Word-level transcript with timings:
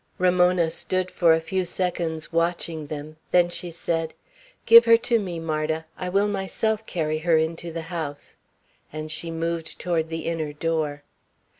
Ramona 0.17 0.71
stood 0.71 1.11
for 1.11 1.31
a 1.31 1.39
few 1.39 1.63
seconds 1.63 2.33
watching 2.33 2.87
them; 2.87 3.17
then 3.29 3.49
she 3.49 3.69
said, 3.69 4.15
"Give 4.65 4.85
her 4.85 4.97
to 4.97 5.19
me, 5.19 5.39
Marda. 5.39 5.85
I 5.95 6.09
will 6.09 6.27
myself 6.27 6.87
carry 6.87 7.19
her 7.19 7.37
into 7.37 7.71
the 7.71 7.83
house;" 7.83 8.35
and 8.91 9.11
she 9.11 9.29
moved 9.29 9.77
toward 9.77 10.09
the 10.09 10.25
inner 10.25 10.53
door. 10.53 11.03